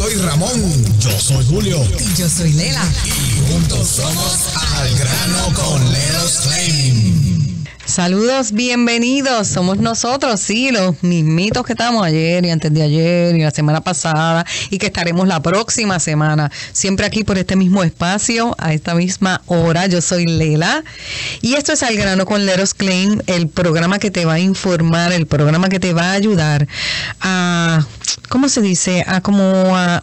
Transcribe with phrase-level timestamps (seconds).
[0.00, 0.98] soy Ramón.
[0.98, 1.78] Yo soy Julio.
[1.98, 2.82] Y yo soy Lela.
[3.04, 4.38] Y juntos somos
[4.78, 7.39] Al Grano con Leros Claim.
[7.90, 9.48] Saludos, bienvenidos.
[9.48, 13.80] Somos nosotros, sí, los mismitos que estábamos ayer y antes de ayer y la semana
[13.80, 16.52] pasada y que estaremos la próxima semana.
[16.72, 19.88] Siempre aquí por este mismo espacio, a esta misma hora.
[19.88, 20.84] Yo soy Lela
[21.42, 25.10] y esto es Al Grano con Leros Claim, el programa que te va a informar,
[25.10, 26.68] el programa que te va a ayudar
[27.20, 27.84] a
[28.28, 29.04] ¿cómo se dice?
[29.06, 30.02] A como a,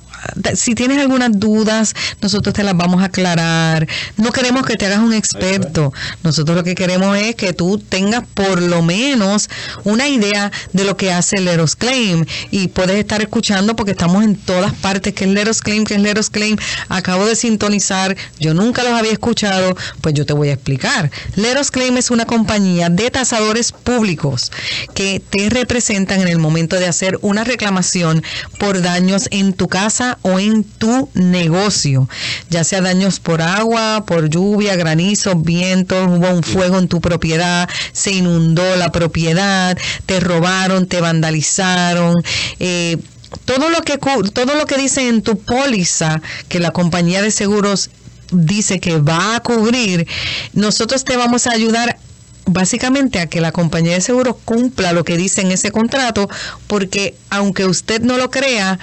[0.53, 3.87] si tienes algunas dudas, nosotros te las vamos a aclarar.
[4.17, 5.93] No queremos que te hagas un experto.
[6.23, 9.49] Nosotros lo que queremos es que tú tengas por lo menos
[9.83, 14.23] una idea de lo que hace el Leros Claim y puedes estar escuchando porque estamos
[14.23, 15.13] en todas partes.
[15.13, 15.83] que es Leros Claim?
[15.83, 16.57] que es Leros Claim?
[16.89, 21.11] Acabo de sintonizar, yo nunca los había escuchado, pues yo te voy a explicar.
[21.35, 24.51] Leros Claim es una compañía de tasadores públicos
[24.93, 28.23] que te representan en el momento de hacer una reclamación
[28.59, 32.09] por daños en tu casa o en tu negocio,
[32.49, 37.66] ya sea daños por agua, por lluvia, granizo, viento, hubo un fuego en tu propiedad,
[37.91, 42.15] se inundó la propiedad, te robaron, te vandalizaron.
[42.59, 42.97] Eh,
[43.45, 47.89] todo lo que todo lo que dice en tu póliza que la compañía de seguros
[48.31, 50.07] dice que va a cubrir,
[50.53, 51.97] nosotros te vamos a ayudar
[52.45, 56.29] básicamente a que la compañía de seguros cumpla lo que dice en ese contrato,
[56.67, 58.79] porque aunque usted no lo crea,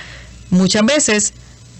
[0.51, 1.33] muchas veces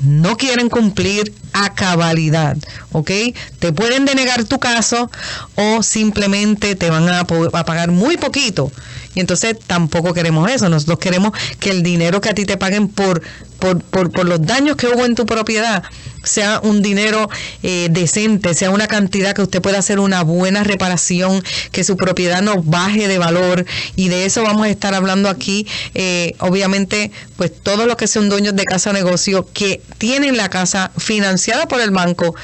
[0.03, 2.57] no quieren cumplir a cabalidad,
[2.93, 3.11] ¿ok?
[3.59, 5.11] Te pueden denegar tu caso
[5.55, 8.73] o simplemente te van a, pagar muy poquito.
[9.15, 10.69] Y entonces tampoco queremos eso.
[10.69, 13.23] Nosotros queremos que el dinero que a ti te paguen por,
[13.59, 15.83] por, por, por los daños que hubo en tu propiedad
[16.25, 17.29] sea un dinero
[17.63, 22.43] eh, decente, sea una cantidad que usted pueda hacer una buena reparación, que su propiedad
[22.43, 25.67] no baje de valor y de eso vamos a estar hablando aquí.
[25.95, 30.49] Eh, obviamente, pues todos los que son dueños de casa o negocio que tienen la
[30.49, 32.35] casa financiada por el banco,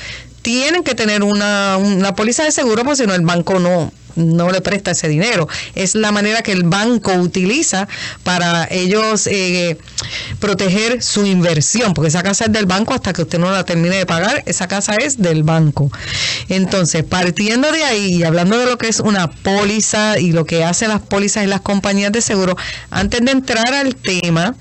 [0.42, 4.50] tienen que tener una, una póliza de seguro, porque si no el banco no, no
[4.50, 5.48] le presta ese dinero.
[5.74, 7.88] Es la manera que el banco utiliza
[8.22, 9.78] para ellos eh,
[10.38, 13.96] proteger su inversión, porque esa casa es del banco hasta que usted no la termine
[13.96, 15.90] de pagar, esa casa es del banco.
[16.48, 20.64] Entonces, partiendo de ahí y hablando de lo que es una póliza y lo que
[20.64, 22.56] hacen las pólizas y las compañías de seguro,
[22.90, 24.54] antes de entrar al tema,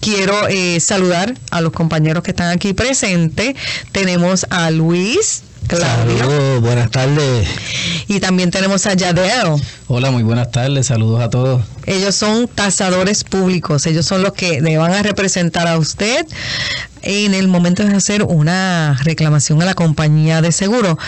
[0.00, 3.54] quiero eh, saludar a los compañeros que están aquí presentes.
[3.92, 5.42] Tenemos a Luis.
[5.68, 7.48] Saludos, buenas tardes.
[8.06, 9.60] Y también tenemos a Yadel.
[9.88, 11.64] Hola, muy buenas tardes, saludos a todos.
[11.86, 16.24] Ellos son tasadores públicos, ellos son los que le van a representar a usted
[17.02, 20.98] en el momento de hacer una reclamación a la compañía de seguro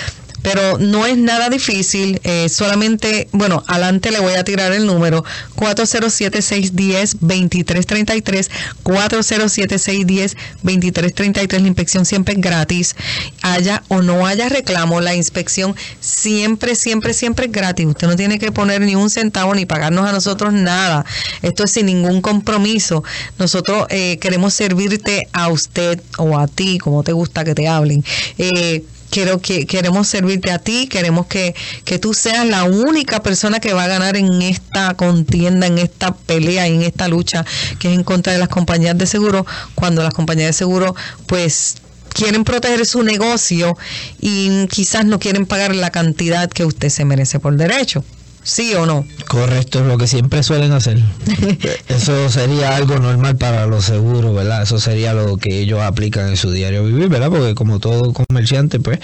[0.43, 5.25] pero no es nada difícil, eh, solamente, bueno, adelante le voy a tirar el número
[5.57, 8.51] 407-610-2333,
[8.85, 12.97] 407-610-2333, la inspección siempre es gratis,
[13.43, 18.39] haya o no haya reclamo, la inspección siempre, siempre, siempre es gratis, usted no tiene
[18.39, 21.05] que poner ni un centavo ni pagarnos a nosotros nada,
[21.43, 23.03] esto es sin ningún compromiso,
[23.39, 28.05] nosotros eh, queremos servirte a usted o a ti, como te gusta que te hablen.
[28.39, 31.55] Eh, quiero que queremos servirte a ti, queremos que,
[31.85, 36.15] que tú seas la única persona que va a ganar en esta contienda, en esta
[36.15, 37.45] pelea, en esta lucha
[37.79, 40.95] que es en contra de las compañías de seguro, cuando las compañías de seguro
[41.27, 41.77] pues
[42.13, 43.77] quieren proteger su negocio
[44.21, 48.05] y quizás no quieren pagar la cantidad que usted se merece por derecho.
[48.43, 49.07] ¿Sí o no?
[49.27, 50.99] Correcto, lo que siempre suelen hacer.
[51.89, 54.63] Eso sería algo normal para los seguros, ¿verdad?
[54.63, 57.29] Eso sería lo que ellos aplican en su diario vivir, ¿verdad?
[57.31, 59.01] Porque como todo comerciante, pues,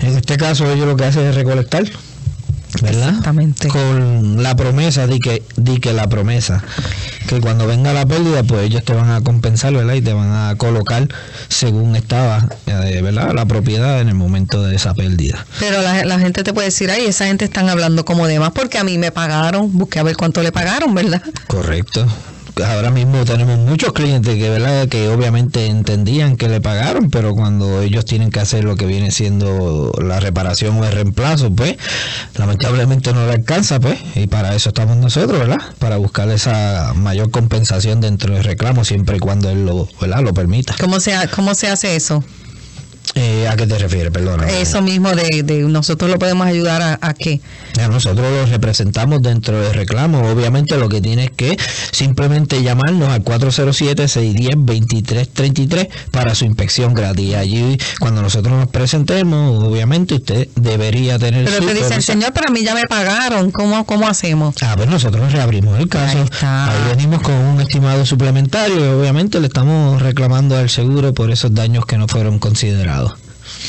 [0.00, 1.84] en este caso ellos lo que hacen es recolectar
[2.82, 3.08] ¿verdad?
[3.08, 3.68] Exactamente.
[3.68, 6.62] Con la promesa, di que, di que la promesa,
[7.30, 9.94] que cuando venga la pérdida, pues ellos te van a compensar, ¿verdad?
[9.94, 11.06] Y te van a colocar
[11.48, 13.32] según estaba, eh, ¿verdad?
[13.34, 15.46] La propiedad en el momento de esa pérdida.
[15.60, 18.50] Pero la, la gente te puede decir, ay, esa gente están hablando como de más
[18.50, 21.22] porque a mí me pagaron, busqué a ver cuánto le pagaron, ¿verdad?
[21.46, 22.04] Correcto
[22.64, 27.82] ahora mismo tenemos muchos clientes que verdad que obviamente entendían que le pagaron, pero cuando
[27.82, 31.76] ellos tienen que hacer lo que viene siendo la reparación o el reemplazo, pues
[32.36, 35.60] lamentablemente no le alcanza, pues, y para eso estamos nosotros, ¿verdad?
[35.78, 40.22] Para buscar esa mayor compensación dentro del reclamo siempre y cuando él lo, ¿verdad?
[40.22, 40.74] lo permita.
[40.80, 42.24] ¿Cómo se, cómo se hace eso?
[43.14, 44.12] Eh, ¿A qué te refieres?
[44.12, 44.46] Perdona.
[44.48, 47.40] Eso mismo de, de nosotros lo podemos ayudar a, a qué.
[47.88, 50.28] Nosotros los representamos dentro del reclamo.
[50.30, 51.56] Obviamente lo que tienes que
[51.92, 57.34] simplemente llamarnos al 407-610-2333 para su inspección gratis.
[57.34, 62.50] Allí cuando nosotros nos presentemos, obviamente usted debería tener Pero te dicen, señor, pero a
[62.50, 63.50] mí ya me pagaron.
[63.50, 64.54] ¿Cómo, cómo hacemos?
[64.62, 66.18] Ah, pues nosotros reabrimos el caso.
[66.18, 66.70] Ahí está.
[66.70, 71.54] Ahí venimos con un estimado suplementario y obviamente le estamos reclamando al seguro por esos
[71.54, 73.09] daños que no fueron considerados.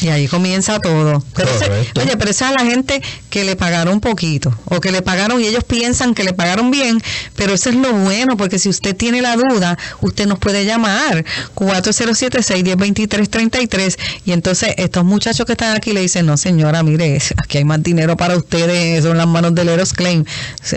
[0.01, 1.23] Y ahí comienza todo.
[1.35, 2.01] Pero ese- Correcto.
[2.01, 5.41] oye, pero esa es a la gente que le pagaron poquito o que le pagaron
[5.41, 7.01] y ellos piensan que le pagaron bien,
[7.35, 11.25] pero eso es lo bueno porque si usted tiene la duda, usted nos puede llamar
[11.55, 17.63] 407-610-2333 y entonces estos muchachos que están aquí le dicen, no señora, mire, aquí hay
[17.65, 20.23] más dinero para ustedes, son las manos del Eros Claim.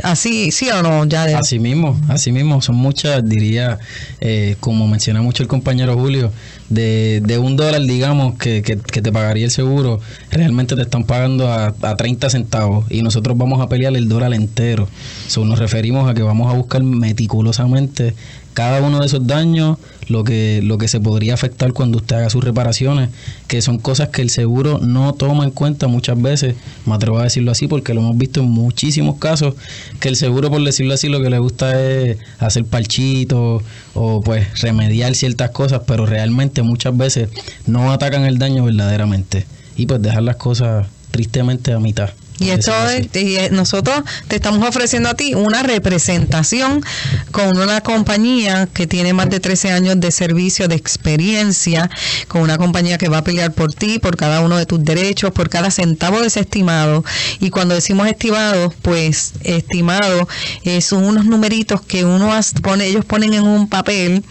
[0.02, 1.34] Así, sí o no, ya de...
[1.34, 3.78] Así mismo, así mismo, son muchas, diría,
[4.20, 6.32] eh, como menciona mucho el compañero Julio,
[6.74, 10.00] de, de un dólar, digamos, que, que, te pagaría el seguro,
[10.30, 14.34] realmente te están pagando a, a 30 centavos y nosotros vamos a pelear el dólar
[14.34, 14.88] entero.
[15.28, 18.14] So, nos referimos a que vamos a buscar meticulosamente
[18.54, 19.78] cada uno de esos daños,
[20.08, 23.10] lo que, lo que se podría afectar cuando usted haga sus reparaciones,
[23.48, 26.56] que son cosas que el seguro no toma en cuenta muchas veces,
[26.86, 29.54] me atrevo a decirlo así porque lo hemos visto en muchísimos casos,
[30.00, 33.62] que el seguro, por decirlo así, lo que le gusta es hacer parchitos
[33.94, 37.28] o pues remediar ciertas cosas, pero realmente muchas veces
[37.66, 39.46] no atacan el daño verdaderamente
[39.76, 42.10] y pues dejar las cosas tristemente a mitad.
[42.38, 46.84] Y esto es y, nosotros te estamos ofreciendo a ti una representación
[47.30, 51.90] con una compañía que tiene más de 13 años de servicio, de experiencia,
[52.26, 55.30] con una compañía que va a pelear por ti, por cada uno de tus derechos,
[55.30, 57.04] por cada centavo desestimado.
[57.38, 60.28] Y cuando decimos estimado, pues estimado
[60.64, 62.30] eh, son unos numeritos que uno
[62.62, 64.24] pone, ellos ponen en un papel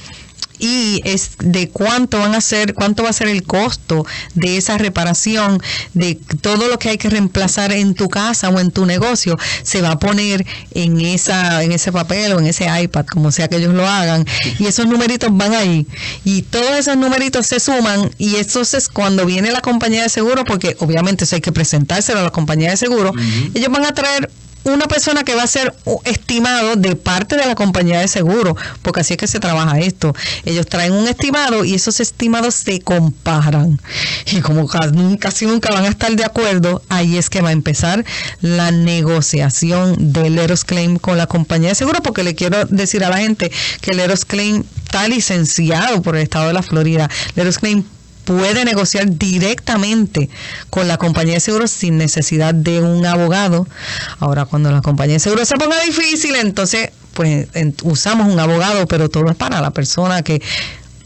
[0.63, 4.77] y es de cuánto van a ser, cuánto va a ser el costo de esa
[4.77, 5.61] reparación,
[5.93, 9.81] de todo lo que hay que reemplazar en tu casa o en tu negocio, se
[9.81, 13.57] va a poner en esa, en ese papel o en ese iPad, como sea que
[13.57, 14.25] ellos lo hagan,
[14.57, 15.85] y esos numeritos van ahí,
[16.23, 20.77] y todos esos numeritos se suman, y entonces cuando viene la compañía de seguro, porque
[20.79, 23.11] obviamente eso hay que presentárselo a la compañía de seguro,
[23.53, 24.29] ellos van a traer
[24.63, 25.73] una persona que va a ser
[26.05, 30.13] estimado de parte de la compañía de seguro, porque así es que se trabaja esto.
[30.45, 33.79] Ellos traen un estimado y esos estimados se comparan.
[34.31, 38.05] Y como casi nunca van a estar de acuerdo, ahí es que va a empezar
[38.41, 43.09] la negociación del Eros Claim con la compañía de seguro, porque le quiero decir a
[43.09, 43.51] la gente
[43.81, 47.09] que el Eros Claim está licenciado por el estado de la Florida.
[47.35, 47.83] El Eros Claim
[48.25, 50.29] puede negociar directamente
[50.69, 53.67] con la compañía de seguros sin necesidad de un abogado.
[54.19, 58.87] Ahora, cuando la compañía de seguros se ponga difícil, entonces pues en- usamos un abogado,
[58.87, 60.41] pero todo es para la persona que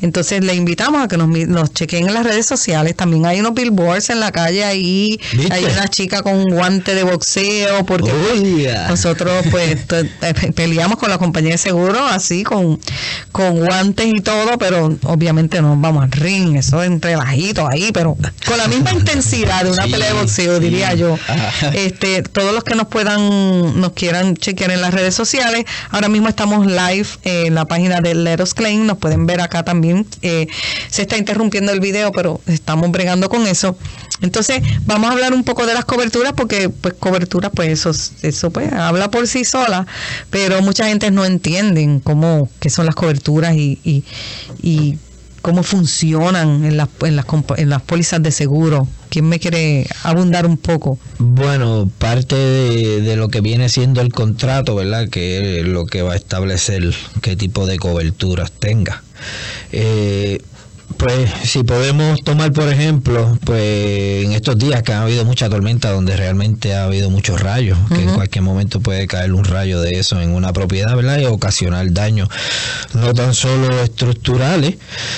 [0.00, 2.94] Entonces le invitamos a que nos, nos chequen en las redes sociales.
[2.96, 5.20] También hay unos billboards en la calle ahí.
[5.50, 10.04] Hay una chica con un guante de boxeo porque Oh, nosotros pues t-
[10.54, 12.78] peleamos con la compañía de seguro así con,
[13.32, 17.90] con guantes y todo, pero obviamente no vamos al ring, eso es entre bajitos ahí,
[17.92, 18.16] pero
[18.46, 20.64] con la misma intensidad de una Sí, pelea de boxeo, sí.
[20.64, 21.18] diría yo.
[21.28, 21.68] Ajá.
[21.74, 26.13] Este, todos los que nos puedan, nos quieran chequear en las redes sociales, ahora mismo
[26.22, 30.06] estamos live en la página de Let Us Claim, nos pueden ver acá también.
[30.22, 30.46] Eh,
[30.88, 33.76] se está interrumpiendo el video, pero estamos bregando con eso.
[34.20, 37.90] Entonces, vamos a hablar un poco de las coberturas, porque pues cobertura, pues eso,
[38.22, 39.86] eso pues habla por sí sola,
[40.30, 44.04] pero mucha gente no entienden cómo, qué son las coberturas y,
[44.62, 44.98] y
[45.44, 47.26] cómo funcionan en las, en, las,
[47.58, 48.88] en las pólizas de seguro.
[49.10, 50.98] ¿Quién me quiere abundar un poco?
[51.18, 55.10] Bueno, parte de, de lo que viene siendo el contrato, ¿verdad?
[55.10, 59.02] Que es lo que va a establecer qué tipo de coberturas tenga.
[59.70, 60.40] Eh,
[60.96, 65.90] pues si podemos tomar por ejemplo, pues en estos días que ha habido mucha tormenta
[65.90, 69.98] donde realmente ha habido muchos rayos, que en cualquier momento puede caer un rayo de
[69.98, 71.18] eso en una propiedad, ¿verdad?
[71.18, 72.28] Y ocasionar daños
[72.94, 74.76] no tan solo estructurales,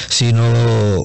[0.08, 1.04] sino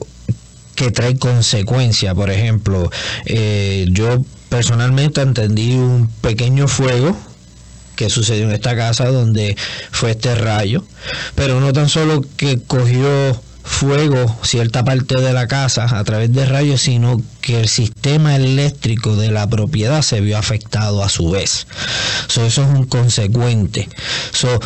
[0.76, 2.16] que trae consecuencias.
[2.16, 2.90] Por ejemplo,
[3.26, 7.18] eh, yo personalmente entendí un pequeño fuego
[7.96, 9.56] que sucedió en esta casa donde
[9.92, 10.84] fue este rayo,
[11.36, 13.40] pero no tan solo que cogió
[13.72, 19.16] fuego cierta parte de la casa a través de rayos, sino que el sistema eléctrico
[19.16, 21.66] de la propiedad se vio afectado a su vez.
[22.28, 23.90] So, eso es un consecuente.
[24.34, 24.60] So,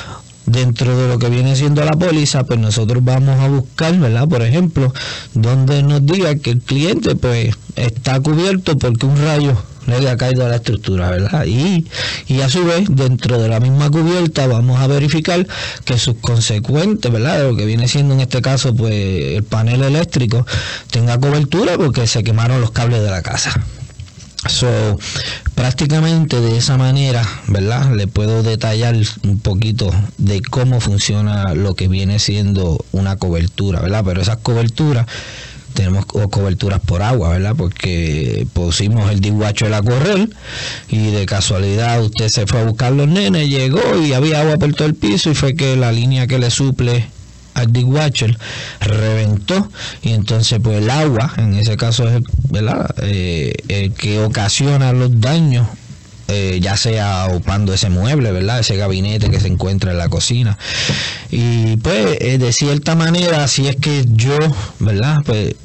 [0.46, 4.28] dentro de lo que viene siendo la póliza, pues nosotros vamos a buscar, ¿verdad?
[4.28, 4.92] Por ejemplo,
[5.34, 9.56] donde nos diga que el cliente pues está cubierto porque un rayo
[9.88, 11.46] le haya caído a la estructura, ¿verdad?
[11.46, 11.86] Y,
[12.28, 15.46] y a su vez, dentro de la misma cubierta, vamos a verificar
[15.84, 17.50] que sus consecuentes, ¿verdad?
[17.50, 18.94] Lo que viene siendo en este caso, pues
[19.38, 20.46] el panel eléctrico
[20.92, 23.54] tenga cobertura porque se quemaron los cables de la casa.
[24.48, 25.00] So,
[25.56, 27.96] prácticamente de esa manera, ¿verdad?
[27.96, 34.04] Le puedo detallar un poquito de cómo funciona lo que viene siendo una cobertura, ¿verdad?
[34.06, 35.08] Pero esas coberturas
[35.76, 37.54] tenemos co- coberturas por agua, ¿verdad?
[37.56, 40.28] Porque pusimos el disguacho a correr
[40.90, 44.74] y de casualidad usted se fue a buscar los nenes, llegó y había agua por
[44.74, 47.06] todo el piso y fue que la línea que le suple
[47.54, 48.38] al dishwasher
[48.82, 49.70] reventó
[50.02, 52.94] y entonces pues el agua en ese caso es el, ¿verdad?
[53.04, 55.68] Eh, el que ocasiona los daños
[56.28, 58.60] eh, ya sea ocupando ese mueble, ¿verdad?
[58.60, 60.58] Ese gabinete que se encuentra en la cocina.
[61.30, 64.38] Y pues, eh, de cierta manera, si es que yo,
[64.80, 65.18] ¿verdad?
[65.24, 65.56] Pues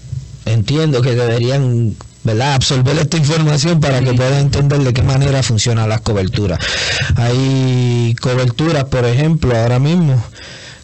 [0.44, 2.54] entiendo que deberían, ¿verdad?
[2.54, 6.58] Absorber esta información para que puedan entender de qué manera funcionan las coberturas.
[7.16, 10.22] Hay coberturas, por ejemplo, ahora mismo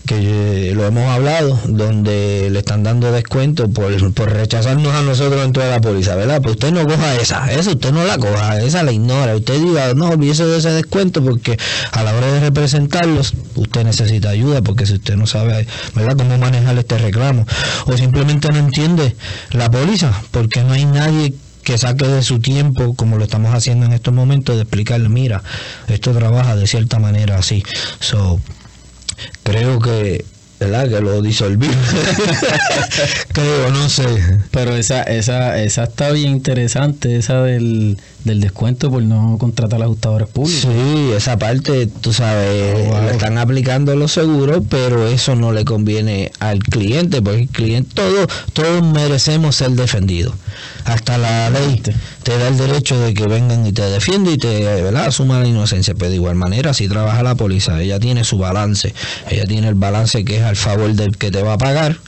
[0.07, 5.53] que lo hemos hablado, donde le están dando descuento por, por rechazarnos a nosotros en
[5.53, 6.41] toda la póliza, ¿verdad?
[6.41, 9.37] Pues usted no coja esa, esa usted no la coja, esa la ignora.
[9.37, 11.59] Usted diga, no, olvídese de ese descuento porque
[11.93, 16.39] a la hora de representarlos, usted necesita ayuda porque si usted no sabe, ¿verdad?, cómo
[16.39, 17.47] manejar este reclamo
[17.87, 19.17] o simplemente no entiende
[19.51, 21.35] la póliza porque no hay nadie
[21.67, 25.43] que saque de su tiempo, como lo estamos haciendo en estos momentos, de explicarle, mira,
[25.89, 27.65] esto trabaja de cierta manera así.
[27.99, 28.41] So,
[29.42, 30.25] creo que
[30.59, 30.89] ¿verdad?
[30.89, 31.69] que lo disolví
[33.33, 34.05] creo no sé
[34.51, 40.29] Pero esa, esa, esa está bien interesante, esa del, del descuento por no contratar ajustadores
[40.29, 40.63] públicos.
[40.73, 43.09] sí esa parte tú sabes Oh, wow.
[43.11, 48.29] están aplicando los seguros pero eso no le conviene al cliente porque el cliente todos
[48.53, 50.35] todos merecemos ser defendidos
[50.85, 51.83] hasta la ley
[52.23, 55.07] te da el derecho de que vengan y te defienda y te ¿verdad?
[55.07, 58.95] asuma la inocencia pero de igual manera si trabaja la póliza ella tiene su balance
[59.31, 61.99] ella tiene el balance que es al favor del que te va a pagar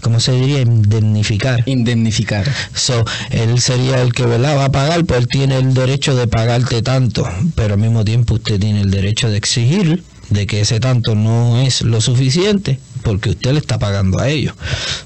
[0.00, 0.60] ¿cómo se diría?
[0.60, 2.46] indemnificar Indemnificar.
[2.74, 4.56] So, él sería el que ¿verdad?
[4.56, 8.34] va a pagar, pues él tiene el derecho de pagarte tanto, pero al mismo tiempo
[8.34, 13.30] usted tiene el derecho de exigir de que ese tanto no es lo suficiente porque
[13.30, 14.54] usted le está pagando a ellos.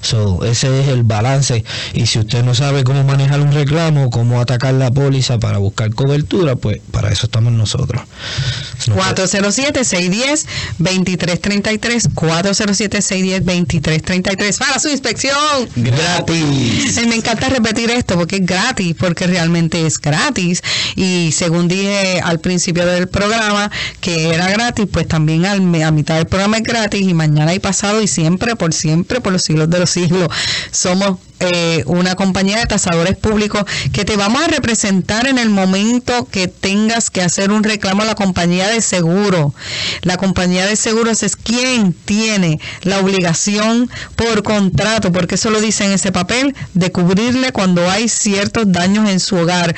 [0.01, 1.63] So, ese es el balance
[1.93, 5.93] y si usted no sabe cómo manejar un reclamo, cómo atacar la póliza para buscar
[5.93, 8.01] cobertura, pues para eso estamos nosotros.
[8.87, 9.09] No puede-
[10.79, 15.35] 407-610-2333, 407-610-2333 para su inspección.
[15.75, 16.97] Gratis.
[16.97, 20.61] Eh, Me encanta repetir esto porque es gratis, porque realmente es gratis.
[20.95, 26.15] Y según dije al principio del programa que era gratis, pues también al, a mitad
[26.15, 29.69] del programa es gratis y mañana y pasado y siempre, por siempre, por los siglos
[29.69, 30.27] de los siglos.
[30.71, 36.27] Somos eh, una compañía de tasadores públicos que te vamos a representar en el momento
[36.29, 39.53] que tengas que hacer un reclamo a la compañía de seguro.
[40.01, 45.85] La compañía de seguros es quien tiene la obligación por contrato, porque eso lo dice
[45.85, 49.75] en ese papel, de cubrirle cuando hay ciertos daños en su hogar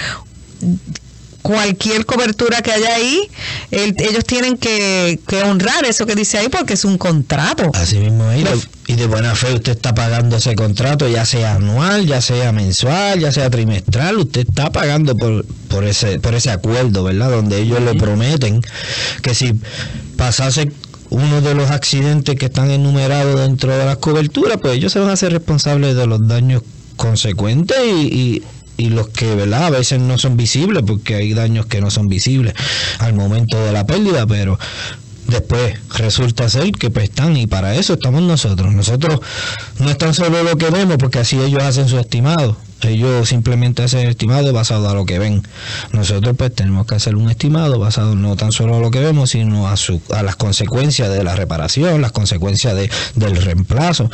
[1.41, 3.29] cualquier cobertura que haya ahí,
[3.71, 7.71] ellos tienen que, honrar eso que dice ahí porque es un contrato.
[7.73, 11.55] Así mismo, y de, y de buena fe usted está pagando ese contrato, ya sea
[11.55, 16.51] anual, ya sea mensual, ya sea trimestral, usted está pagando por, por, ese, por ese
[16.51, 17.31] acuerdo, ¿verdad?
[17.31, 18.61] Donde ellos le prometen
[19.21, 19.59] que si
[20.17, 20.71] pasase
[21.09, 25.09] uno de los accidentes que están enumerados dentro de las coberturas, pues ellos se van
[25.09, 26.61] a hacer responsables de los daños
[26.95, 28.43] consecuentes y y
[28.89, 29.65] los que ¿verdad?
[29.65, 32.53] a veces no son visibles porque hay daños que no son visibles
[32.99, 34.57] al momento de la pérdida pero
[35.27, 39.19] después resulta ser que pues están y para eso estamos nosotros nosotros
[39.79, 42.57] no es tan solo lo que vemos porque así ellos hacen su estimado
[42.89, 45.43] ellos simplemente hacen estimado basado a lo que ven.
[45.91, 49.31] Nosotros pues tenemos que hacer un estimado basado no tan solo a lo que vemos,
[49.31, 54.09] sino a, su, a las consecuencias de la reparación, las consecuencias de, del reemplazo.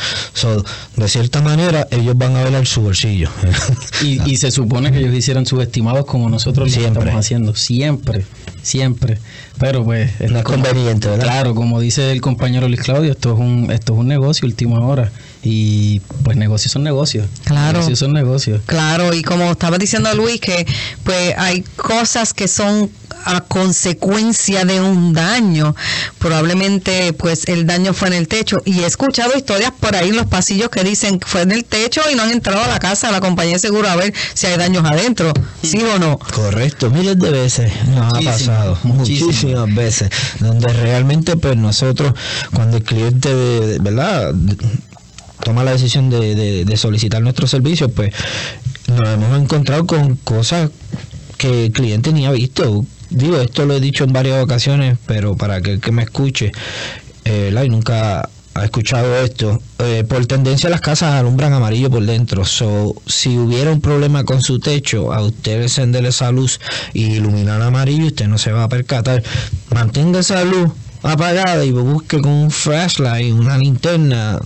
[0.95, 3.29] de cierta manera, ellos van a ver su bolsillo.
[4.01, 7.55] y, y se supone que ellos hicieran sus estimados como nosotros lo estamos haciendo.
[7.55, 8.25] Siempre,
[8.62, 9.17] siempre.
[9.59, 10.12] Pero pues...
[10.29, 11.24] No es conveniente, ¿verdad?
[11.24, 14.79] Claro, como dice el compañero Luis Claudio, esto es un, esto es un negocio última
[14.79, 15.12] hora.
[15.49, 17.25] Y pues negocios son negocios.
[17.45, 17.79] Claro.
[17.79, 18.59] Negocios son negocios.
[18.65, 20.67] Claro, y como estaba diciendo Luis, que
[21.05, 22.91] pues hay cosas que son
[23.23, 25.73] a consecuencia de un daño.
[26.19, 28.57] Probablemente pues el daño fue en el techo.
[28.65, 31.63] Y he escuchado historias por ahí en los pasillos que dicen que fue en el
[31.63, 34.13] techo y no han entrado a la casa, a la compañía de seguro a ver
[34.33, 35.31] si hay daños adentro.
[35.63, 36.17] ¿Sí o no?
[36.17, 38.77] Correcto, miles de veces nos ha pasado.
[38.83, 40.09] Muchísimas veces.
[40.41, 42.13] Donde realmente pues nosotros,
[42.53, 44.33] cuando el cliente, de, ¿verdad?
[45.44, 48.13] Toma la decisión de, solicitar nuestros servicios, pues
[48.88, 50.70] nos hemos encontrado con cosas
[51.38, 52.86] que el cliente ni ha visto.
[53.10, 56.51] Digo, esto lo he dicho en varias ocasiones, pero para que, que me escuche,
[57.24, 62.44] eh, y nunca ha escuchado esto, eh, por tendencia las casas alumbran amarillo por dentro.
[62.44, 66.60] So, si hubiera un problema con su techo, a usted encenderle esa luz
[66.94, 69.24] y iluminar amarillo, usted no se va a percatar.
[69.74, 70.72] Mantenga esa luz
[71.03, 74.39] apagada y busque con un flashlight, una linterna,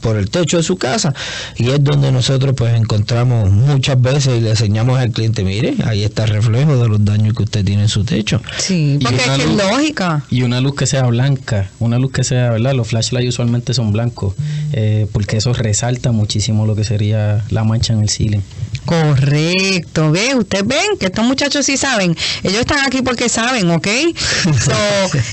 [0.00, 1.14] por el techo de su casa
[1.56, 6.04] y es donde nosotros pues encontramos muchas veces y le enseñamos al cliente, mire, ahí
[6.04, 8.40] está el reflejo de los daños que usted tiene en su techo.
[8.58, 10.24] Sí, porque es, lógica.
[10.30, 12.74] Y una luz que sea blanca, una luz que sea, ¿verdad?
[12.74, 14.34] Los flashlights usualmente son blancos,
[14.72, 18.42] eh, porque eso resalta muchísimo lo que sería la mancha en el ceiling.
[18.88, 20.34] Correcto, ¿ve?
[20.34, 22.16] Ustedes ven que estos muchachos sí saben.
[22.42, 23.86] Ellos están aquí porque saben, ¿ok?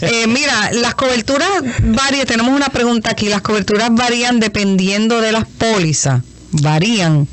[0.01, 1.49] Eh, mira, las coberturas
[1.81, 2.27] varían.
[2.27, 3.29] Tenemos una pregunta aquí.
[3.29, 6.21] Las coberturas varían dependiendo de las pólizas.
[6.51, 7.27] Varían.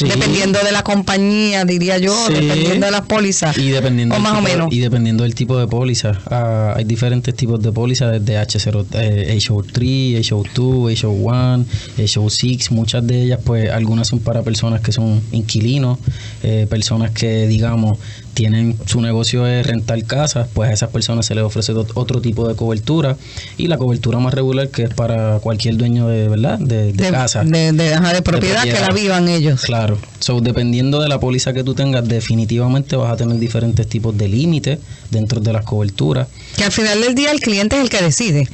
[0.00, 3.58] Dependiendo de la compañía, diría yo, dependiendo de las pólizas.
[3.58, 4.72] Y dependiendo, o más o menos.
[4.72, 6.20] y dependiendo del tipo de póliza.
[6.30, 11.64] Ah, hay diferentes tipos de póliza, desde H0, eh, HO3, HO2, HO1,
[11.98, 12.70] HO6.
[12.70, 15.98] Muchas de ellas, pues, algunas son para personas que son inquilinos,
[16.42, 17.98] eh, personas que, digamos,
[18.38, 22.46] tienen su negocio de rentar casas, pues a esas personas se les ofrece otro tipo
[22.46, 23.16] de cobertura.
[23.56, 27.42] Y la cobertura más regular que es para cualquier dueño de verdad de, casa.
[27.42, 29.62] de, de, propiedad que la vivan ellos.
[29.62, 29.98] Claro.
[30.20, 34.28] So, dependiendo de la póliza que tú tengas definitivamente vas a tener diferentes tipos de
[34.28, 34.78] límites
[35.10, 38.48] dentro de las coberturas que al final del día el cliente es el que decide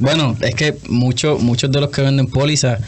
[0.00, 2.80] bueno es que muchos muchos de los que venden pólizas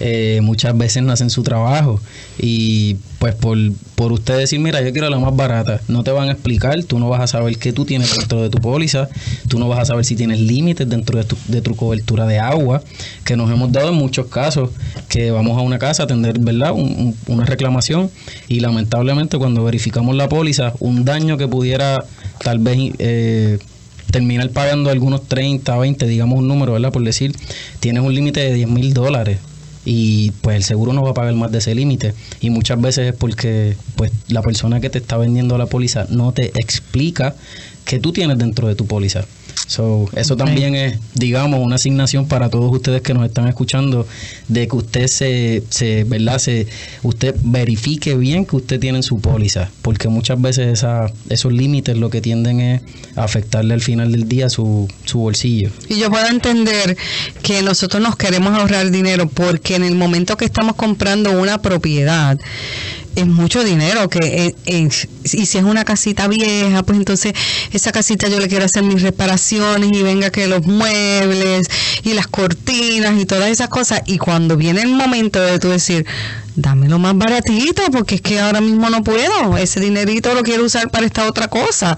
[0.00, 2.00] eh, muchas veces no hacen su trabajo
[2.38, 3.56] y pues por,
[3.94, 6.98] por usted decir, mira, yo quiero la más barata, no te van a explicar, tú
[6.98, 9.08] no vas a saber qué tú tienes dentro de tu póliza,
[9.48, 12.38] tú no vas a saber si tienes límites dentro de tu, de tu cobertura de
[12.38, 12.82] agua,
[13.24, 14.70] que nos hemos dado en muchos casos,
[15.08, 16.74] que vamos a una casa a atender, ¿verdad?,
[17.28, 18.10] una reclamación
[18.48, 22.04] y lamentablemente cuando verificamos la póliza, un daño que pudiera
[22.42, 22.92] tal vez...
[22.98, 23.58] Eh,
[24.14, 26.92] terminar pagando algunos 30, 20, digamos un número, ¿verdad?
[26.92, 27.34] Por decir,
[27.80, 29.38] tienes un límite de 10 mil dólares
[29.84, 33.08] y pues el seguro no va a pagar más de ese límite y muchas veces
[33.08, 37.34] es porque pues la persona que te está vendiendo la póliza no te explica
[37.84, 39.24] qué tú tienes dentro de tu póliza.
[39.66, 44.06] So, eso también es, digamos, una asignación para todos ustedes que nos están escuchando,
[44.48, 46.38] de que usted se, se ¿verdad?
[46.38, 46.66] Se,
[47.02, 51.96] usted verifique bien que usted tiene en su póliza, porque muchas veces esa, esos límites
[51.96, 52.82] lo que tienden es
[53.16, 55.70] afectarle al final del día su, su bolsillo.
[55.88, 56.96] Y yo puedo entender
[57.42, 62.38] que nosotros nos queremos ahorrar dinero porque en el momento que estamos comprando una propiedad,
[63.16, 64.90] es mucho dinero que y
[65.28, 67.32] si es una casita vieja pues entonces
[67.72, 71.68] esa casita yo le quiero hacer mis reparaciones y venga que los muebles
[72.02, 76.06] y las cortinas y todas esas cosas y cuando viene el momento de tú decir
[76.56, 79.56] dámelo más baratito, porque es que ahora mismo no puedo.
[79.56, 81.96] Ese dinerito lo quiero usar para esta otra cosa.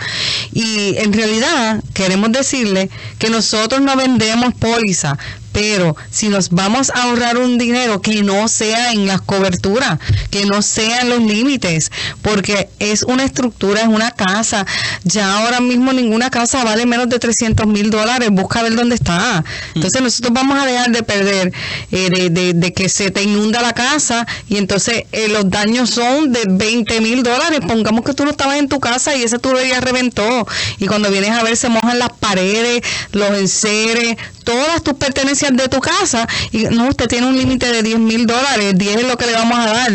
[0.53, 5.19] Y en realidad queremos decirle que nosotros no vendemos póliza,
[5.57, 9.99] pero si nos vamos a ahorrar un dinero que no sea en las coberturas,
[10.31, 11.91] que no sea en los límites,
[12.21, 14.67] porque es una estructura, es una casa.
[15.05, 18.29] Ya ahora mismo ninguna casa vale menos de 300 mil dólares.
[18.33, 19.43] Busca ver dónde está.
[19.75, 21.55] Entonces nosotros vamos a dejar de perder
[21.91, 25.89] eh, de, de- de que se te inunda la casa y entonces eh, los daños
[25.89, 27.61] son de 20 mil dólares.
[27.67, 30.47] Pongamos que tú no estabas en tu casa y esa tubería reventó.
[30.79, 34.17] Y cuando vienes a ver se mojan las paredes, los enseres,
[34.47, 38.27] todas tus pertenencias de tu casa y no, usted tiene un límite de 10 mil
[38.27, 39.93] dólares, 10 es lo que le vamos a dar.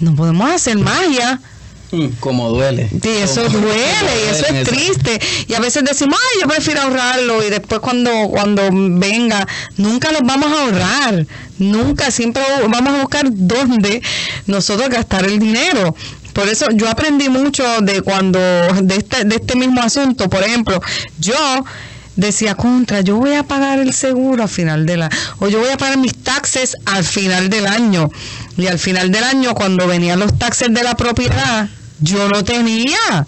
[0.00, 1.38] No podemos hacer magia.
[1.92, 2.88] Mm, Como duele.
[3.02, 4.70] Y eso Como- duele, y eso es eso.
[4.70, 5.20] triste.
[5.48, 7.44] Y a veces decimos, ay, yo prefiero ahorrarlo.
[7.44, 11.26] Y después cuando, cuando venga, nunca los vamos a ahorrar.
[11.58, 14.02] Nunca, siempre vamos a buscar dónde
[14.46, 15.94] nosotros gastar el dinero.
[16.32, 20.30] Por eso yo aprendí mucho de cuando, de este, de este mismo asunto.
[20.30, 20.80] Por ejemplo,
[21.18, 21.34] yo
[22.20, 25.70] decía contra, yo voy a pagar el seguro al final de la, o yo voy
[25.70, 28.10] a pagar mis taxes al final del año.
[28.56, 31.68] Y al final del año, cuando venían los taxes de la propiedad,
[32.00, 33.26] yo no tenía.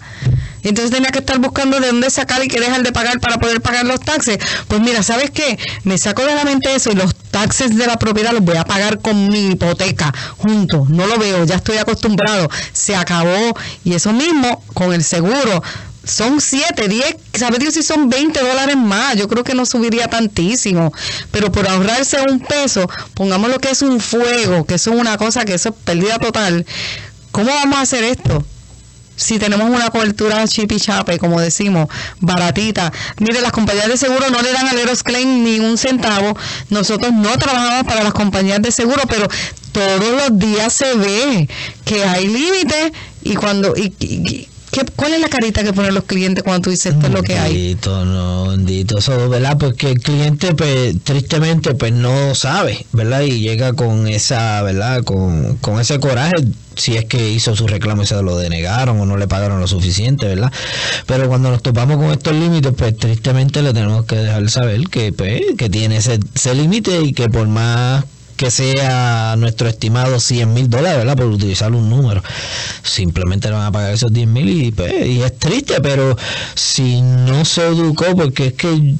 [0.63, 3.61] Entonces tenía que estar buscando de dónde sacar y qué dejar de pagar para poder
[3.61, 4.37] pagar los taxes.
[4.67, 5.59] Pues mira, ¿sabes qué?
[5.83, 8.63] Me saco de la mente eso y los taxes de la propiedad los voy a
[8.63, 10.89] pagar con mi hipoteca juntos.
[10.89, 12.49] No lo veo, ya estoy acostumbrado.
[12.71, 13.57] Se acabó.
[13.83, 15.61] Y eso mismo con el seguro.
[16.05, 19.15] Son 7, 10, ¿sabes Dios si son 20 dólares más?
[19.15, 20.91] Yo creo que no subiría tantísimo.
[21.31, 25.17] Pero por ahorrarse un peso, pongamos lo que es un fuego, que eso es una
[25.17, 26.65] cosa que eso es pérdida total.
[27.31, 28.45] ¿Cómo vamos a hacer esto?
[29.15, 31.87] si tenemos una cobertura chipi chape, como decimos,
[32.19, 32.91] baratita.
[33.19, 36.35] Mire, las compañías de seguro no le dan al Eros Claim ni un centavo.
[36.69, 39.27] Nosotros no trabajamos para las compañías de seguro, pero
[39.71, 41.47] todos los días se ve
[41.85, 43.75] que hay límites y cuando...
[43.77, 47.07] Y, y- ¿qué- ¿Cuál es la carita que ponen los clientes cuando tú dices esto
[47.07, 47.53] es lo que hay?
[47.53, 49.57] Bendito, no, bendito, eso, ¿verdad?
[49.57, 53.21] Porque el cliente, pues, tristemente, pues, no sabe, ¿verdad?
[53.21, 55.03] Y llega con esa, ¿verdad?
[55.03, 56.33] Con, con ese coraje,
[56.75, 59.67] si es que hizo su reclamo y se lo denegaron o no le pagaron lo
[59.67, 60.51] suficiente, ¿verdad?
[61.05, 65.13] Pero cuando nos topamos con estos límites, pues, tristemente le tenemos que dejar saber que,
[65.13, 68.03] pues, que tiene ese, ese límite y que por más
[68.43, 71.15] que sea nuestro estimado 100 mil dólares, ¿verdad?
[71.15, 72.21] Por utilizar un número.
[72.83, 76.17] Simplemente le van a pagar esos 10 mil y, pues, y es triste, pero
[76.53, 78.95] si no se educó, porque es que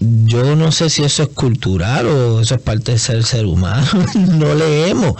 [0.00, 3.84] yo no sé si eso es cultural o eso es parte de ser ser humano.
[4.14, 5.14] no leemos.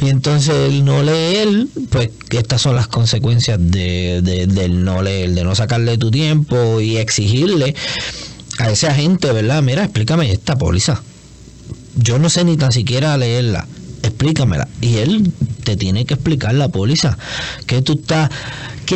[0.00, 5.30] Y entonces el no leer, pues estas son las consecuencias de, de- del no leer,
[5.30, 7.76] de no sacarle tu tiempo y exigirle
[8.58, 9.62] a ese agente, ¿verdad?
[9.62, 11.00] Mira, explícame esta póliza
[11.96, 13.66] yo no sé ni tan siquiera leerla.
[14.02, 14.68] Explícamela.
[14.80, 15.32] Y él
[15.64, 17.18] te tiene que explicar la póliza.
[17.66, 18.30] ¿Qué tú estás,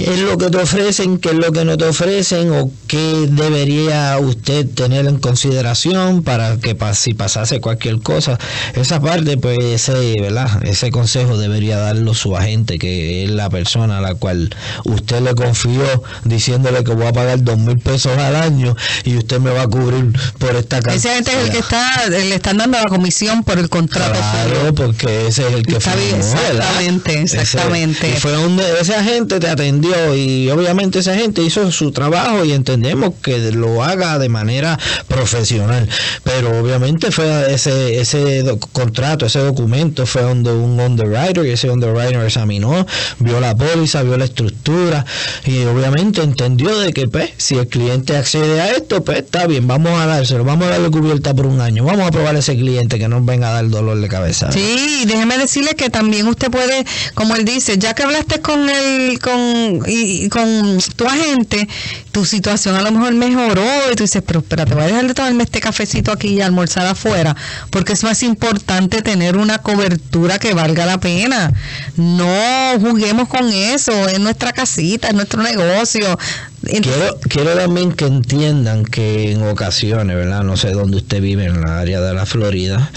[0.01, 3.27] qué es lo que te ofrecen, qué es lo que no te ofrecen o qué
[3.29, 8.39] debería usted tener en consideración para que si pasase cualquier cosa.
[8.75, 10.63] Esa parte, pues ese, ¿verdad?
[10.65, 14.55] Ese consejo debería darlo su agente, que es la persona a la cual
[14.85, 19.39] usted le confió diciéndole que voy a pagar dos mil pesos al año y usted
[19.41, 20.95] me va a cubrir por esta cantidad.
[20.97, 24.19] Ese gente es el que está, le están dando la comisión por el contrato.
[24.19, 26.51] Claro, porque ese es el que Está firmó, ¿verdad?
[26.53, 28.11] exactamente, Ese- exactamente.
[28.11, 29.84] y fue un, ese agente te atendió
[30.15, 35.89] y obviamente ese agente hizo su trabajo y entendemos que lo haga de manera profesional.
[36.23, 42.25] Pero obviamente fue ese ese contrato, ese documento fue donde un underwriter y ese underwriter
[42.25, 42.87] examinó,
[43.19, 45.05] vio la póliza, vio la estructura
[45.45, 49.67] y obviamente entendió de que pues si el cliente accede a esto, pues está bien,
[49.67, 52.55] vamos a dárselo, vamos a darle cubierta por un año, vamos a probar a ese
[52.55, 54.53] cliente que nos venga a dar dolor de cabeza.
[54.53, 59.19] Sí, déjeme decirle que también usted puede, como él dice, ya que hablaste con el,
[59.19, 61.69] con, y, y con tu agente,
[62.13, 65.15] tu situación a lo mejor mejoró y tú dices, pero espérate, voy a dejar de
[65.15, 67.37] tomarme este cafecito aquí y almorzar afuera,
[67.71, 71.53] porque es más importante tener una cobertura que valga la pena.
[71.97, 76.19] No juguemos con eso, es nuestra casita, es nuestro negocio.
[76.63, 80.43] Quiero, quiero también que entiendan que en ocasiones, ¿verdad?
[80.45, 82.91] No sé dónde usted vive, en la área de la Florida,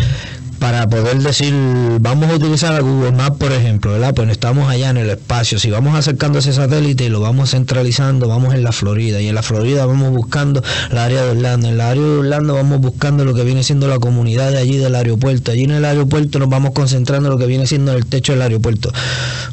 [0.60, 1.54] para poder decir,
[2.00, 4.14] vamos a utilizar a Google Maps, por ejemplo, ¿verdad?
[4.16, 5.60] Pues estamos allá en el espacio.
[5.60, 9.22] Si vamos acercando ese satélite y lo vamos centralizando, vamos en la Florida.
[9.22, 11.68] Y en la Florida vamos buscando la área de Orlando.
[11.68, 14.78] En la área de Orlando vamos buscando lo que viene siendo la comunidad de allí
[14.78, 15.52] del aeropuerto.
[15.52, 18.42] Allí en el aeropuerto nos vamos concentrando en lo que viene siendo el techo del
[18.42, 18.92] aeropuerto.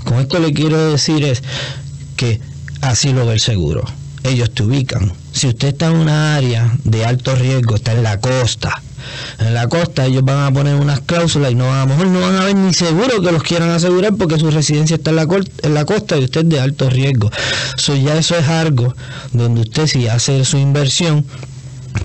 [0.04, 1.42] Con esto le quiero decir es
[2.16, 2.40] que
[2.80, 3.84] así lo ve el seguro.
[4.22, 5.12] Ellos te ubican.
[5.32, 8.82] Si usted está en una área de alto riesgo, está en la costa,
[9.38, 12.20] En la costa ellos van a poner unas cláusulas y no a lo mejor no
[12.20, 15.26] van a ver ni seguro que los quieran asegurar porque su residencia está en la,
[15.62, 17.30] en la costa y usted es de alto riesgo.
[17.76, 18.94] So, ya eso es algo
[19.32, 21.24] donde usted si hace su inversión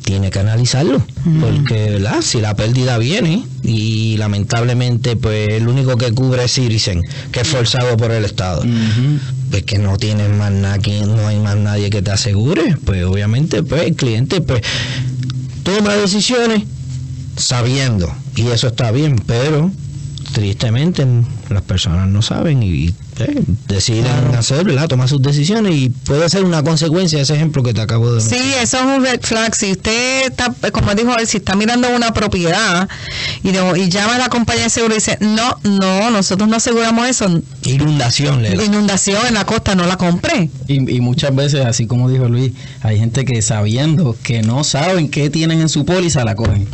[0.03, 1.03] tiene que analizarlo
[1.41, 2.21] porque ¿verdad?
[2.21, 7.47] si la pérdida viene y lamentablemente pues el único que cubre es Citizen que es
[7.47, 8.63] forzado por el Estado
[9.49, 13.03] pues que no tienes más nada que no hay más nadie que te asegure pues
[13.03, 14.61] obviamente pues el cliente pues
[15.63, 16.63] toma decisiones
[17.39, 19.71] sabiendo y eso está bien pero
[20.33, 21.05] tristemente
[21.49, 24.05] las personas no saben y eh, deciden
[24.37, 27.81] hacer verdad tomar sus decisiones y puede ser una consecuencia de ese ejemplo que te
[27.81, 29.55] acabo de Sí, eso es un red flag.
[29.55, 32.87] Si usted está, como dijo él, si está mirando una propiedad
[33.43, 36.55] y, de- y llama a la compañía de seguro y dice, no, no, nosotros no
[36.57, 37.41] aseguramos eso.
[37.63, 38.63] inundación Lela.
[38.63, 40.49] Inundación en la costa, no la compré.
[40.67, 45.09] Y, y muchas veces, así como dijo Luis, hay gente que sabiendo que no saben
[45.09, 46.67] qué tienen en su póliza, la cogen.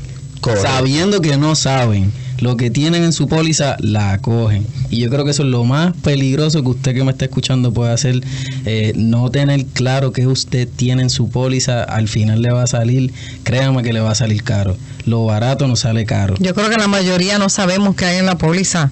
[0.46, 0.68] Correcto.
[0.68, 4.66] Sabiendo que no saben lo que tienen en su póliza, la cogen.
[4.90, 7.74] Y yo creo que eso es lo más peligroso que usted que me está escuchando
[7.74, 8.22] puede hacer.
[8.66, 12.68] eh, no tener claro que usted tiene en su póliza, al final le va a
[12.68, 14.76] salir, créame que le va a salir caro.
[15.06, 16.36] Lo barato no sale caro.
[16.40, 18.92] Yo creo que la mayoría no sabemos qué hay en la póliza.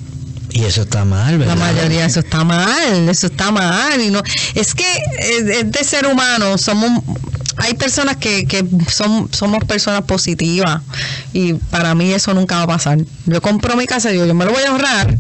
[0.52, 1.58] y eso está mal La ¿verdad?
[1.58, 4.00] mayoría, eso está mal, eso está mal.
[4.02, 4.22] Y no,
[4.56, 4.86] es que
[5.20, 7.04] es, es de ser humano, somos,
[7.58, 10.82] hay personas que, que son, somos personas positivas
[11.34, 12.98] y para mí eso nunca va a pasar.
[13.26, 15.18] Yo compro mi casa y yo me lo voy a ahorrar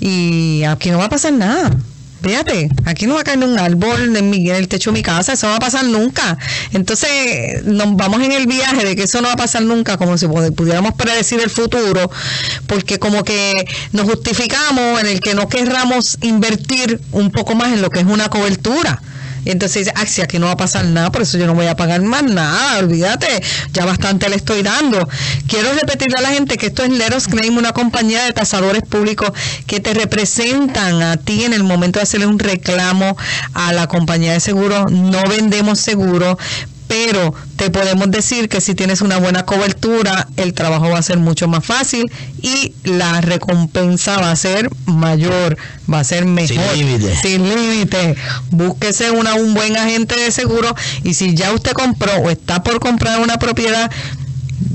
[0.00, 1.76] y aquí no va a pasar nada.
[2.22, 5.02] Fíjate, aquí no va a caer un árbol en, mi- en el techo de mi
[5.02, 6.36] casa, eso no va a pasar nunca.
[6.72, 10.18] Entonces, nos vamos en el viaje de que eso no va a pasar nunca, como
[10.18, 12.10] si pudiéramos predecir el futuro,
[12.66, 17.80] porque como que nos justificamos en el que no querramos invertir un poco más en
[17.80, 19.00] lo que es una cobertura.
[19.44, 21.66] Entonces dice, ah, si aquí no va a pasar nada, por eso yo no voy
[21.66, 25.08] a pagar más nada, olvídate, ya bastante le estoy dando.
[25.48, 29.32] Quiero repetirle a la gente que esto es Leros Claim, una compañía de tasadores públicos
[29.66, 33.16] que te representan a ti en el momento de hacerle un reclamo
[33.54, 34.86] a la compañía de seguro.
[34.88, 36.38] No vendemos seguro,
[36.90, 41.18] pero te podemos decir que si tienes una buena cobertura, el trabajo va a ser
[41.18, 42.10] mucho más fácil
[42.42, 45.56] y la recompensa va a ser mayor,
[45.90, 46.56] va a ser mejor.
[46.74, 47.16] Sin límite.
[47.22, 48.16] Sin límite.
[48.50, 50.74] Búsquese una, un buen agente de seguro
[51.04, 53.88] y si ya usted compró o está por comprar una propiedad,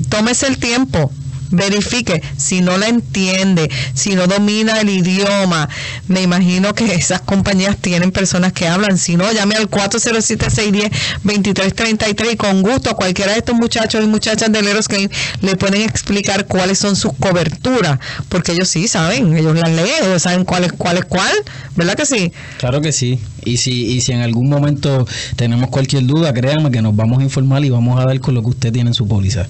[0.07, 1.11] tómese el tiempo.
[1.51, 5.69] Verifique si no la entiende, si no domina el idioma.
[6.07, 8.97] Me imagino que esas compañías tienen personas que hablan.
[8.97, 14.51] Si no, llame al 407-610-2333 y con gusto a cualquiera de estos muchachos y muchachas
[14.51, 15.09] de Leros Claim
[15.41, 17.99] le pueden explicar cuáles son sus coberturas.
[18.29, 21.33] Porque ellos sí saben, ellos las leen, ellos saben cuál es cuál es cuál.
[21.75, 22.31] ¿Verdad que sí?
[22.57, 23.19] Claro que sí.
[23.43, 27.23] Y si, y si en algún momento tenemos cualquier duda, créanme que nos vamos a
[27.23, 29.47] informar y vamos a dar con lo que usted tiene en su póliza.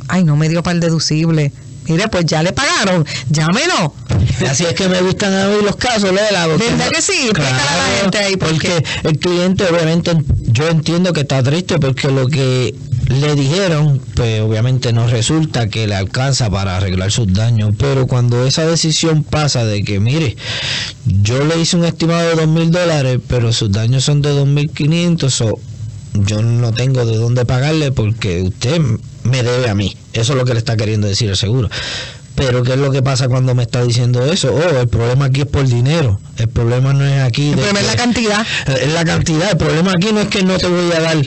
[0.08, 1.52] Ay, no me dio para el deducible.
[1.88, 3.06] Mire, pues ya le pagaron.
[3.30, 3.92] Llámenos.
[4.50, 6.46] Así es que me gustan a mí los casos, Lela.
[6.48, 7.14] porque- ¿Verdad que sí?
[7.30, 9.08] Explícale a la gente ahí por porque qué.
[9.10, 10.12] el cliente, obviamente,
[10.48, 12.74] yo entiendo que está triste porque lo que
[13.08, 17.72] le dijeron, pues obviamente no resulta que le alcanza para arreglar sus daños.
[17.78, 20.36] Pero cuando esa decisión pasa de que, mire,
[21.06, 24.48] yo le hice un estimado de dos mil dólares, pero sus daños son de dos
[24.48, 25.60] mil quinientos, o
[26.26, 28.80] yo no tengo de dónde pagarle porque usted
[29.24, 29.96] me debe a mí.
[30.14, 31.70] Eso es lo que le está queriendo decir el seguro.
[32.36, 34.54] Pero ¿qué es lo que pasa cuando me está diciendo eso?
[34.54, 36.20] Oh, el problema aquí es por dinero.
[36.38, 37.50] El problema no es aquí.
[37.50, 38.48] El de problema es la cantidad.
[38.68, 39.52] Es la cantidad.
[39.52, 41.18] El problema aquí no es que no te voy a dar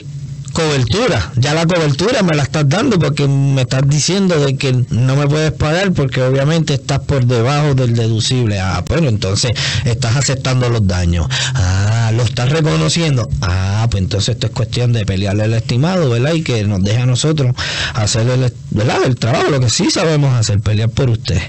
[0.51, 1.31] cobertura.
[1.35, 5.27] Ya la cobertura me la estás dando porque me estás diciendo de que no me
[5.27, 8.59] puedes pagar porque obviamente estás por debajo del deducible.
[8.59, 9.51] Ah, bueno, entonces
[9.85, 11.27] estás aceptando los daños.
[11.53, 13.29] Ah, lo estás reconociendo.
[13.41, 16.33] Ah, pues entonces esto es cuestión de pelearle el estimado, ¿verdad?
[16.33, 17.55] Y que nos deje a nosotros
[17.93, 19.03] hacer el, ¿verdad?
[19.05, 21.41] el trabajo, lo que sí sabemos hacer, pelear por usted.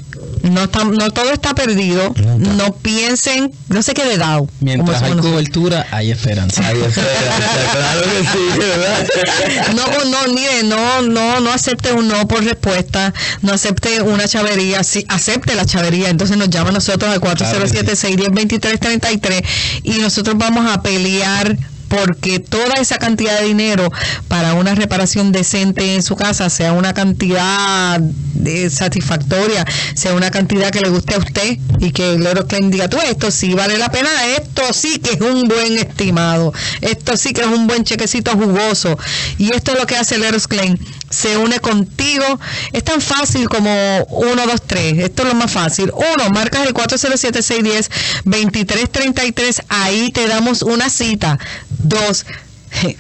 [0.42, 2.14] No, está, no todo está perdido.
[2.38, 4.48] No piensen, no se quede dado.
[4.60, 6.66] Mientras hay cobertura, hay esperanza.
[6.66, 7.02] Ahí está,
[7.72, 8.89] claro que sí, ¿verdad?
[9.74, 14.82] No, no, mire, no, no, no acepte un no por respuesta, no acepte una chavería,
[14.84, 19.44] sí, acepte la chavería, entonces nos llama a nosotros al 407-610-2333
[19.84, 21.56] y nosotros vamos a pelear
[21.90, 23.90] porque toda esa cantidad de dinero
[24.28, 30.70] para una reparación decente en su casa sea una cantidad de satisfactoria, sea una cantidad
[30.70, 33.90] que le guste a usted y que el Klein diga, tú esto sí vale la
[33.90, 38.30] pena, esto sí que es un buen estimado, esto sí que es un buen chequecito
[38.32, 38.96] jugoso
[39.36, 40.78] y esto es lo que hace el Klein
[41.10, 42.24] se une contigo.
[42.72, 44.98] Es tan fácil como 1, 2, 3.
[45.00, 45.90] Esto es lo más fácil.
[45.92, 49.64] Uno, marcas el 407-610-2333.
[49.68, 51.38] Ahí te damos una cita.
[51.82, 52.26] Dos,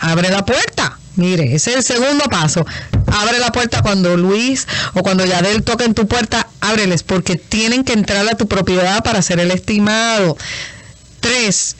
[0.00, 0.98] abre la puerta.
[1.16, 2.64] Mire, ese es el segundo paso.
[3.06, 7.92] Abre la puerta cuando Luis o cuando Yadel toquen tu puerta, ábreles porque tienen que
[7.92, 10.36] entrar a tu propiedad para hacer el estimado.
[11.20, 11.76] Tres,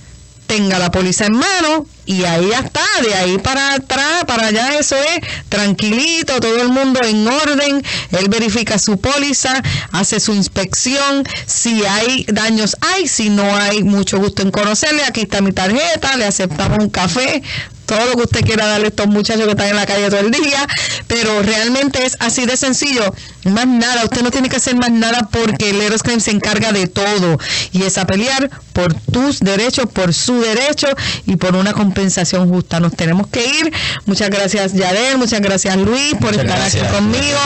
[0.47, 4.77] tenga la póliza en mano y ahí ya está, de ahí para atrás, para allá,
[4.81, 11.23] eso es tranquilito, todo el mundo en orden, él verifica su póliza, hace su inspección,
[11.47, 16.17] si hay daños hay, si no hay, mucho gusto en conocerle, aquí está mi tarjeta,
[16.17, 17.45] le aceptamos un café,
[17.91, 20.21] todo lo que usted quiera darle a estos muchachos que están en la calle todo
[20.21, 20.65] el día,
[21.09, 23.13] pero realmente es así de sencillo.
[23.43, 26.71] Más nada, usted no tiene que hacer más nada porque el Eros Crime se encarga
[26.71, 27.37] de todo
[27.73, 30.87] y es a pelear por tus derechos, por su derecho
[31.27, 32.79] y por una compensación justa.
[32.79, 33.73] Nos tenemos que ir.
[34.07, 36.85] Muchas gracias Yadel, muchas gracias Luis por Muchas estar gracias.
[36.85, 37.39] aquí conmigo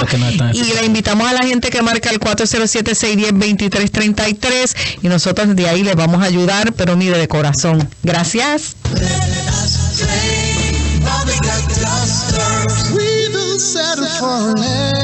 [0.53, 5.97] y le invitamos a la gente que marca el 407-610-2333 y nosotros de ahí les
[5.97, 7.89] vamos a ayudar, pero mire de corazón.
[8.03, 8.77] Gracias.
[10.03, 12.91] Nothing that disturbs.
[12.97, 15.04] We will settle for an end.